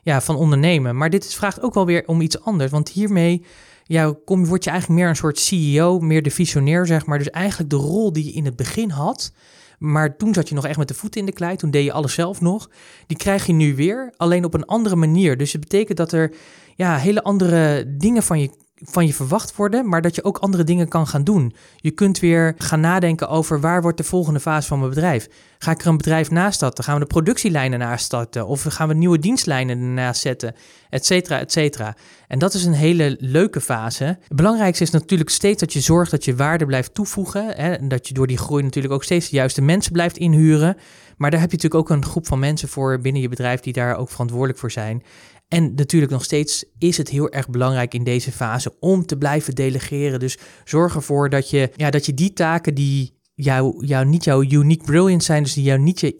[0.02, 0.96] ja, van ondernemen.
[0.96, 3.44] Maar dit vraagt ook wel weer om iets anders, want hiermee
[3.84, 7.18] ja, kom, word je eigenlijk meer een soort CEO, meer de visionair, zeg maar.
[7.18, 9.32] Dus eigenlijk de rol die je in het begin had,
[9.78, 11.92] maar toen zat je nog echt met de voeten in de klei, toen deed je
[11.92, 12.70] alles zelf nog.
[13.06, 15.36] Die krijg je nu weer, alleen op een andere manier.
[15.36, 16.32] Dus het betekent dat er
[16.76, 18.50] ja, hele andere dingen van je
[18.82, 21.54] van je verwacht worden, maar dat je ook andere dingen kan gaan doen.
[21.76, 25.28] Je kunt weer gaan nadenken over waar wordt de volgende fase van mijn bedrijf.
[25.58, 26.84] Ga ik er een bedrijf naast starten?
[26.84, 28.46] Gaan we de productielijnen naast starten?
[28.46, 30.54] Of gaan we nieuwe dienstlijnen ernaast zetten?
[30.90, 31.96] Etcetera, etcetera.
[32.28, 34.04] En dat is een hele leuke fase.
[34.04, 37.46] Het belangrijkste is natuurlijk steeds dat je zorgt dat je waarde blijft toevoegen.
[37.46, 37.70] Hè?
[37.70, 40.76] En dat je door die groei natuurlijk ook steeds de juiste mensen blijft inhuren.
[41.16, 43.72] Maar daar heb je natuurlijk ook een groep van mensen voor binnen je bedrijf die
[43.72, 45.02] daar ook verantwoordelijk voor zijn.
[45.50, 49.54] En natuurlijk nog steeds is het heel erg belangrijk in deze fase om te blijven
[49.54, 50.20] delegeren.
[50.20, 54.42] Dus zorg ervoor dat je, ja, dat je die taken die jou, jou niet jouw
[54.42, 56.14] unique brilliance zijn, dus die jou niet je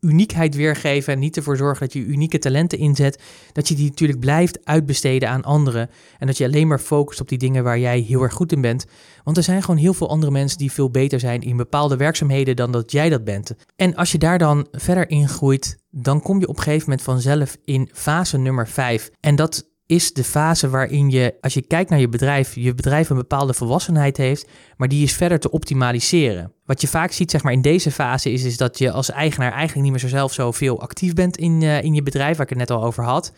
[0.00, 4.20] uniekheid weergeven en niet ervoor zorgen dat je unieke talenten inzet, dat je die natuurlijk
[4.20, 8.00] blijft uitbesteden aan anderen en dat je alleen maar focust op die dingen waar jij
[8.00, 8.86] heel erg goed in bent.
[9.24, 12.56] Want er zijn gewoon heel veel andere mensen die veel beter zijn in bepaalde werkzaamheden
[12.56, 13.54] dan dat jij dat bent.
[13.76, 17.02] En als je daar dan verder in groeit, dan kom je op een gegeven moment
[17.02, 19.10] vanzelf in fase nummer 5.
[19.20, 23.10] En dat is de fase waarin je, als je kijkt naar je bedrijf, je bedrijf
[23.10, 26.52] een bepaalde volwassenheid heeft, maar die is verder te optimaliseren.
[26.64, 29.52] Wat je vaak ziet, zeg maar, in deze fase is, is dat je als eigenaar
[29.52, 32.58] eigenlijk niet meer zo zelf zoveel actief bent in, uh, in je bedrijf, waar ik
[32.58, 33.32] het net al over had.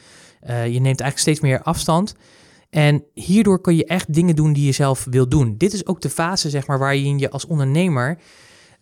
[0.47, 2.15] Uh, je neemt eigenlijk steeds meer afstand.
[2.71, 5.55] En hierdoor kun je echt dingen doen die je zelf wil doen.
[5.59, 8.25] Dit is ook de fase, zeg maar, waarin je als ondernemer eh,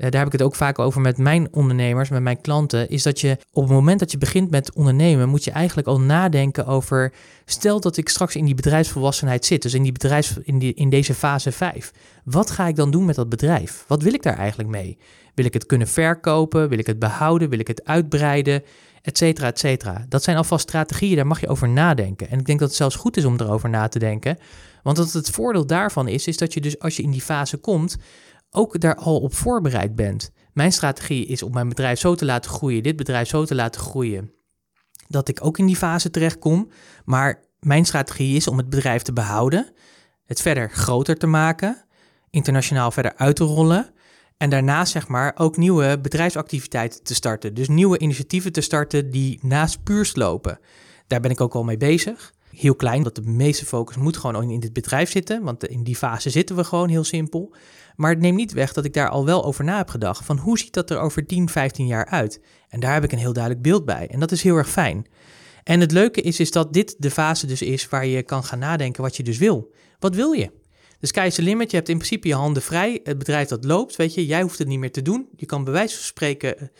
[0.01, 3.21] daar heb ik het ook vaak over met mijn ondernemers, met mijn klanten, is dat
[3.21, 7.13] je op het moment dat je begint met ondernemen, moet je eigenlijk al nadenken over,
[7.45, 10.91] stel dat ik straks in die bedrijfsvolwassenheid zit, dus in, die bedrijfs, in, die, in
[10.91, 11.93] deze fase 5.
[12.25, 13.85] Wat ga ik dan doen met dat bedrijf?
[13.87, 14.99] Wat wil ik daar eigenlijk mee?
[15.35, 16.69] Wil ik het kunnen verkopen?
[16.69, 17.49] Wil ik het behouden?
[17.49, 18.63] Wil ik het uitbreiden?
[19.03, 20.05] Etcetera, etcetera.
[20.09, 22.31] Dat zijn alvast strategieën, daar mag je over nadenken.
[22.31, 24.39] En ik denk dat het zelfs goed is om erover na te denken.
[24.83, 27.97] Want het voordeel daarvan is, is dat je dus als je in die fase komt,
[28.51, 30.31] ook daar al op voorbereid bent.
[30.53, 33.81] Mijn strategie is om mijn bedrijf zo te laten groeien, dit bedrijf zo te laten
[33.81, 34.33] groeien,
[35.09, 36.69] dat ik ook in die fase terechtkom.
[37.05, 39.73] Maar mijn strategie is om het bedrijf te behouden,
[40.27, 41.85] het verder groter te maken,
[42.31, 43.95] internationaal verder uit te rollen.
[44.37, 47.55] En daarnaast zeg maar ook nieuwe bedrijfsactiviteiten te starten.
[47.55, 50.59] Dus nieuwe initiatieven te starten die naast puurs lopen.
[51.07, 52.33] Daar ben ik ook al mee bezig.
[52.51, 55.43] Heel klein, dat de meeste focus moet gewoon in dit bedrijf zitten.
[55.43, 57.55] Want in die fase zitten we gewoon heel simpel.
[58.01, 60.25] Maar het neemt niet weg dat ik daar al wel over na heb gedacht.
[60.25, 62.41] Van hoe ziet dat er over 10, 15 jaar uit?
[62.69, 64.09] En daar heb ik een heel duidelijk beeld bij.
[64.11, 65.07] En dat is heel erg fijn.
[65.65, 68.59] En het leuke is, is dat dit de fase dus is waar je kan gaan
[68.59, 69.73] nadenken wat je dus wil.
[69.99, 70.51] Wat wil je?
[71.01, 71.71] Dus kijk, de limit.
[71.71, 73.01] Je hebt in principe je handen vrij.
[73.05, 75.29] Het bedrijf dat loopt, weet je, jij hoeft het niet meer te doen.
[75.37, 76.71] Je kan bij van spreken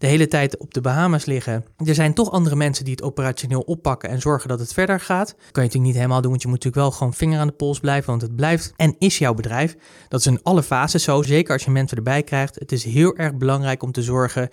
[0.00, 1.64] de hele tijd op de Bahamas liggen.
[1.76, 5.32] Er zijn toch andere mensen die het operationeel oppakken en zorgen dat het verder gaat.
[5.34, 7.52] kan je natuurlijk niet helemaal doen, want je moet natuurlijk wel gewoon vinger aan de
[7.52, 9.76] pols blijven, want het blijft en is jouw bedrijf.
[10.08, 12.54] Dat is in alle fases zo, zeker als je mensen erbij krijgt.
[12.54, 14.48] Het is heel erg belangrijk om te zorgen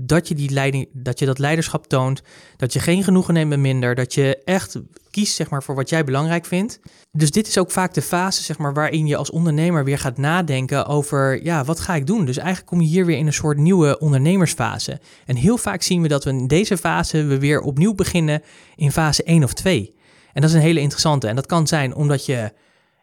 [0.00, 2.22] dat je, die leiding, dat je dat leiderschap toont,
[2.56, 4.80] dat je geen genoegen neemt met minder, dat je echt
[5.10, 6.80] kiest zeg maar, voor wat jij belangrijk vindt.
[7.12, 10.18] Dus dit is ook vaak de fase zeg maar, waarin je als ondernemer weer gaat
[10.18, 12.24] nadenken over, ja, wat ga ik doen?
[12.24, 15.00] Dus eigenlijk kom je hier weer in een soort nieuwe ondernemersfase.
[15.26, 18.42] En heel vaak zien we dat we in deze fase we weer opnieuw beginnen
[18.76, 19.94] in fase 1 of 2.
[20.32, 21.28] En dat is een hele interessante.
[21.28, 22.52] En dat kan zijn omdat je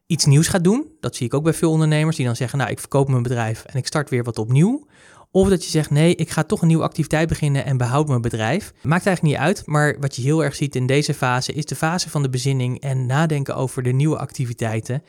[0.08, 0.92] iets nieuws gaat doen.
[1.00, 3.64] Dat zie ik ook bij veel ondernemers die dan zeggen, nou, ik verkoop mijn bedrijf
[3.64, 4.86] en ik start weer wat opnieuw.
[5.36, 8.22] Of dat je zegt, nee, ik ga toch een nieuwe activiteit beginnen en behoud mijn
[8.22, 8.74] bedrijf.
[8.82, 11.76] Maakt eigenlijk niet uit, maar wat je heel erg ziet in deze fase is de
[11.76, 15.04] fase van de bezinning en nadenken over de nieuwe activiteiten.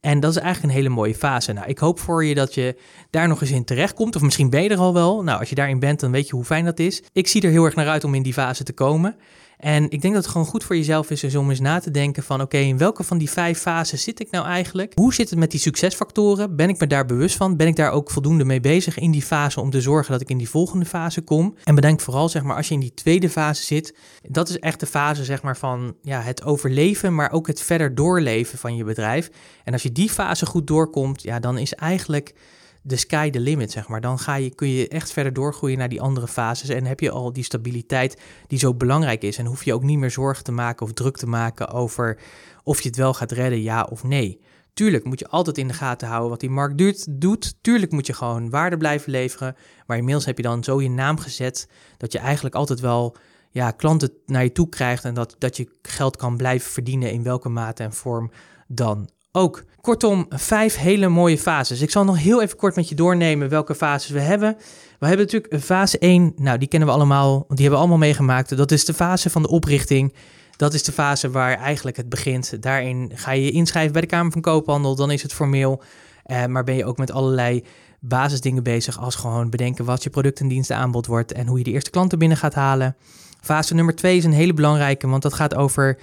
[0.00, 1.52] En dat is eigenlijk een hele mooie fase.
[1.52, 2.76] Nou, ik hoop voor je dat je
[3.10, 4.16] daar nog eens in terecht komt.
[4.16, 5.22] Of misschien ben je er al wel.
[5.22, 7.02] Nou, als je daarin bent, dan weet je hoe fijn dat is.
[7.12, 9.16] Ik zie er heel erg naar uit om in die fase te komen.
[9.62, 12.22] En ik denk dat het gewoon goed voor jezelf is om eens na te denken
[12.22, 14.92] van oké, in welke van die vijf fases zit ik nou eigenlijk?
[14.94, 16.56] Hoe zit het met die succesfactoren?
[16.56, 17.56] Ben ik me daar bewust van?
[17.56, 20.30] Ben ik daar ook voldoende mee bezig in die fase om te zorgen dat ik
[20.30, 21.54] in die volgende fase kom?
[21.64, 23.94] En bedenk vooral zeg maar als je in die tweede fase zit,
[24.28, 27.94] dat is echt de fase zeg maar van ja, het overleven, maar ook het verder
[27.94, 29.30] doorleven van je bedrijf.
[29.64, 32.34] En als je die fase goed doorkomt, ja, dan is eigenlijk
[32.82, 34.00] de sky the limit, zeg maar.
[34.00, 37.10] Dan ga je, kun je echt verder doorgroeien naar die andere fases en heb je
[37.10, 39.38] al die stabiliteit die zo belangrijk is.
[39.38, 42.18] En hoef je ook niet meer zorgen te maken of druk te maken over
[42.64, 44.40] of je het wel gaat redden, ja of nee.
[44.74, 47.54] Tuurlijk moet je altijd in de gaten houden wat die markt doet.
[47.60, 49.56] Tuurlijk moet je gewoon waarde blijven leveren.
[49.86, 53.16] Maar inmiddels heb je dan zo je naam gezet dat je eigenlijk altijd wel
[53.50, 57.22] ja, klanten naar je toe krijgt en dat, dat je geld kan blijven verdienen in
[57.22, 58.30] welke mate en vorm
[58.66, 59.64] dan ook.
[59.80, 61.80] Kortom, vijf hele mooie fases.
[61.80, 64.56] Ik zal nog heel even kort met je doornemen welke fases we hebben.
[64.98, 68.56] We hebben natuurlijk fase 1, nou die kennen we allemaal, die hebben we allemaal meegemaakt.
[68.56, 70.14] Dat is de fase van de oprichting.
[70.56, 72.62] Dat is de fase waar eigenlijk het begint.
[72.62, 75.82] Daarin ga je je inschrijven bij de Kamer van Koophandel, dan is het formeel.
[76.24, 77.64] Eh, maar ben je ook met allerlei
[78.00, 81.70] basisdingen bezig, als gewoon bedenken wat je product en dienstenaanbod wordt en hoe je de
[81.70, 82.96] eerste klanten binnen gaat halen.
[83.40, 85.98] Fase nummer 2 is een hele belangrijke, want dat gaat over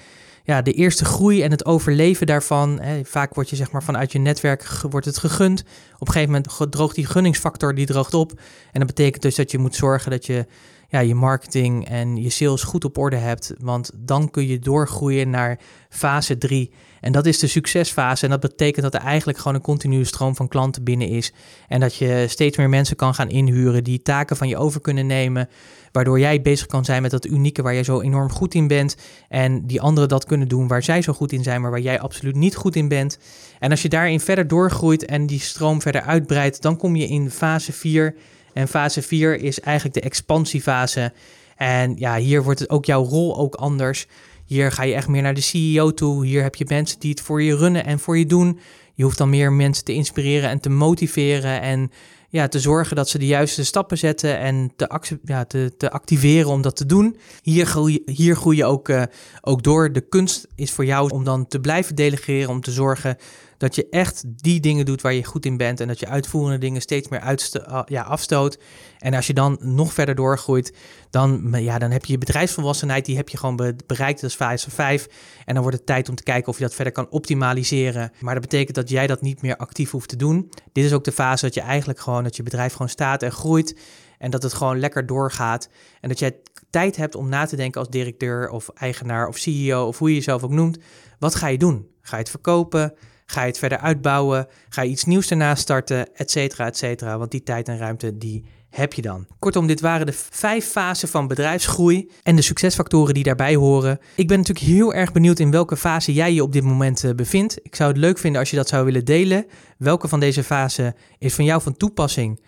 [0.49, 2.79] ja, de eerste groei en het overleven daarvan.
[2.79, 5.63] Hè, vaak wordt je zeg maar vanuit je netwerk wordt het gegund.
[5.93, 8.31] Op een gegeven moment droogt die gunningsfactor die droogt op.
[8.71, 10.45] En dat betekent dus dat je moet zorgen dat je
[10.91, 13.53] ja, je marketing en je sales goed op orde hebt.
[13.59, 16.71] Want dan kun je doorgroeien naar fase 3.
[17.01, 18.23] En dat is de succesfase.
[18.23, 21.33] En dat betekent dat er eigenlijk gewoon een continue stroom van klanten binnen is.
[21.67, 25.07] En dat je steeds meer mensen kan gaan inhuren die taken van je over kunnen
[25.07, 25.49] nemen.
[25.91, 28.95] Waardoor jij bezig kan zijn met dat unieke waar jij zo enorm goed in bent.
[29.27, 31.99] En die anderen dat kunnen doen waar zij zo goed in zijn, maar waar jij
[31.99, 33.19] absoluut niet goed in bent.
[33.59, 37.31] En als je daarin verder doorgroeit en die stroom verder uitbreidt, dan kom je in
[37.31, 38.15] fase 4.
[38.59, 41.13] En fase 4 is eigenlijk de expansiefase.
[41.55, 44.07] En ja, hier wordt het ook jouw rol ook anders.
[44.45, 46.25] Hier ga je echt meer naar de CEO toe.
[46.25, 48.59] Hier heb je mensen die het voor je runnen en voor je doen.
[48.93, 51.91] Je hoeft dan meer mensen te inspireren en te motiveren en
[52.29, 56.49] ja, te zorgen dat ze de juiste stappen zetten en te, ja, te, te activeren
[56.49, 57.17] om dat te doen.
[57.41, 59.03] Hier groei, hier groei je ook, uh,
[59.41, 59.91] ook door.
[59.91, 63.17] De kunst is voor jou om dan te blijven delegeren, om te zorgen
[63.59, 66.57] dat je echt die dingen doet waar je goed in bent en dat je uitvoerende
[66.57, 68.59] dingen steeds meer uitsto ja, afstoot.
[68.99, 70.73] En als je dan nog verder doorgroeit,
[71.09, 74.71] dan, ja, dan heb je je bedrijfsvolwassenheid, die heb je gewoon bereikt, dat is fase
[74.71, 75.07] 5.
[75.45, 78.11] En dan wordt het tijd om te kijken of je dat verder kan optimaliseren.
[78.19, 80.51] Maar dat betekent dat jij dat niet meer actief hoeft te doen.
[80.71, 83.31] Dit is ook de fase dat je eigenlijk gewoon, dat je bedrijf gewoon staat en
[83.31, 83.79] groeit.
[84.17, 85.69] En dat het gewoon lekker doorgaat.
[86.01, 86.35] En dat jij
[86.69, 90.15] tijd hebt om na te denken als directeur of eigenaar of CEO of hoe je
[90.15, 90.77] jezelf ook noemt.
[91.19, 91.87] Wat ga je doen?
[92.01, 92.93] Ga je het verkopen?
[93.31, 94.47] Ga je het verder uitbouwen?
[94.69, 96.15] Ga je iets nieuws ernaast starten?
[96.15, 97.17] Etcetera, etcetera.
[97.17, 99.27] Want die tijd en ruimte, die heb je dan.
[99.39, 103.99] Kortom, dit waren de vijf fasen van bedrijfsgroei en de succesfactoren die daarbij horen.
[104.15, 107.11] Ik ben natuurlijk heel erg benieuwd in welke fase jij je op dit moment eh,
[107.11, 107.59] bevindt.
[107.63, 109.45] Ik zou het leuk vinden als je dat zou willen delen.
[109.77, 112.39] Welke van deze fasen is van jou van toepassing?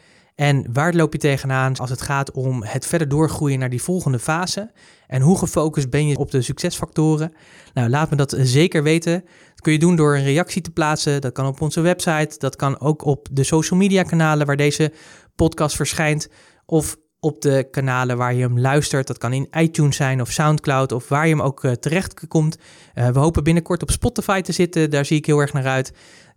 [0.41, 4.19] En waar loop je tegenaan als het gaat om het verder doorgroeien naar die volgende
[4.19, 4.71] fase?
[5.07, 7.33] En hoe gefocust ben je op de succesfactoren?
[7.73, 9.23] Nou, laat me dat zeker weten.
[9.49, 11.21] Dat kun je doen door een reactie te plaatsen.
[11.21, 12.37] Dat kan op onze website.
[12.37, 14.93] Dat kan ook op de social media kanalen waar deze
[15.35, 16.29] podcast verschijnt.
[16.65, 19.07] Of op de kanalen waar je hem luistert.
[19.07, 22.57] Dat kan in iTunes zijn of SoundCloud of waar je hem ook uh, terecht komt.
[22.95, 24.89] Uh, we hopen binnenkort op Spotify te zitten.
[24.89, 25.93] Daar zie ik heel erg naar uit.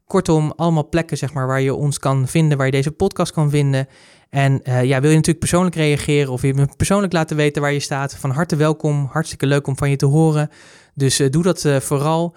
[0.07, 3.51] Kortom, allemaal plekken zeg maar, waar je ons kan vinden, waar je deze podcast kan
[3.51, 3.87] vinden.
[4.31, 7.73] En uh, ja, wil je natuurlijk persoonlijk reageren of je me persoonlijk laten weten waar
[7.73, 9.09] je staat, van harte welkom.
[9.11, 10.49] Hartstikke leuk om van je te horen.
[10.95, 12.37] Dus uh, doe dat uh, vooral.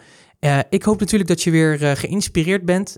[0.69, 2.97] ik hoop natuurlijk dat je weer geïnspireerd bent.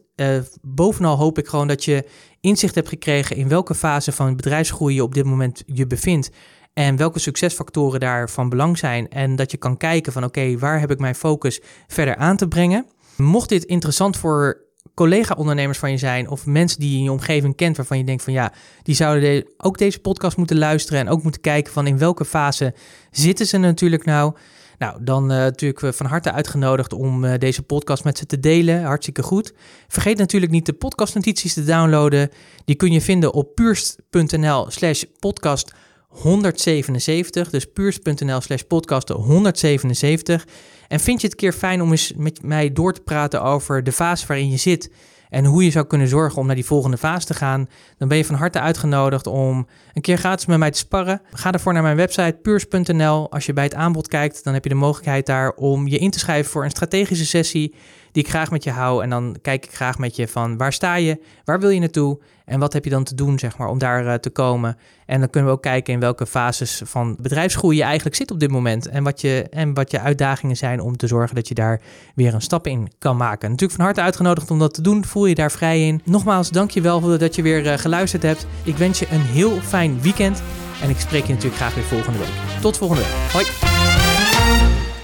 [0.62, 2.10] bovenal hoop ik gewoon dat je
[2.42, 6.30] inzicht hebt gekregen in welke fase van bedrijfsgroei je op dit moment je bevindt.
[6.74, 9.10] En welke succesfactoren daar van belang zijn.
[9.10, 12.48] En dat je kan kijken van oké, waar heb ik mijn focus verder aan te
[12.48, 12.86] brengen.
[13.20, 17.56] Mocht dit interessant voor collega-ondernemers van je zijn of mensen die je in je omgeving
[17.56, 18.54] kent waarvan je denkt van ja,
[18.84, 22.74] die zouden ook deze podcast moeten luisteren en ook moeten kijken van in welke fase
[23.12, 24.34] zitten ze natuurlijk nou.
[24.78, 28.84] Nou, dan uh, natuurlijk van harte uitgenodigd om uh, deze podcast met ze te delen.
[28.84, 29.54] Hartstikke goed.
[29.88, 32.30] Vergeet natuurlijk niet de podcastnotities te downloaden.
[32.66, 35.74] Die kun je vinden op puurst.nl slash podcast
[36.10, 37.50] 177.
[37.50, 40.48] Dus puurs.nl slash podcast 177.
[40.88, 43.91] En vind je het keer fijn om eens met mij door te praten over de
[43.91, 44.91] fase waarin je zit
[45.30, 48.17] en hoe je zou kunnen zorgen om naar die volgende fase te gaan, dan ben
[48.17, 51.22] je van harte uitgenodigd om een keer gratis met mij te sparren.
[51.32, 53.32] Ga ervoor naar mijn website puurs.nl.
[53.32, 56.12] Als je bij het aanbod kijkt, dan heb je de mogelijkheid daar om je in
[56.12, 57.76] te schrijven voor een strategische sessie
[58.12, 59.04] die ik graag met je hou.
[59.04, 62.19] En dan kijk ik graag met je van waar sta je, waar wil je naartoe
[62.50, 64.78] en wat heb je dan te doen zeg maar, om daar uh, te komen.
[65.06, 68.39] En dan kunnen we ook kijken in welke fases van bedrijfsgroei je eigenlijk zit op
[68.39, 68.88] dit moment.
[68.88, 71.82] En wat, je, en wat je uitdagingen zijn om te zorgen dat je daar
[72.15, 73.50] weer een stap in kan maken.
[73.50, 75.06] Natuurlijk van harte uitgenodigd om dat te doen.
[75.06, 76.02] Voel je daar vrij in.
[76.06, 78.48] Nogmaals, dank je wel dat je weer uh, geluisterd hebt.
[78.63, 80.41] Ik wens je een heel fijn weekend.
[80.82, 82.62] En ik spreek je natuurlijk graag weer volgende week.
[82.62, 83.32] Tot volgende week.
[83.32, 83.99] Hoi!